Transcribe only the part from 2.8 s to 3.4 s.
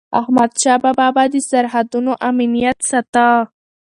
ساته.